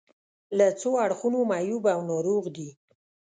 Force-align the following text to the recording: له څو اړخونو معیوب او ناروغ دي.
له 0.57 0.67
څو 0.79 0.91
اړخونو 1.05 1.39
معیوب 1.51 1.83
او 1.95 1.99
ناروغ 2.11 2.43
دي. 2.55 2.69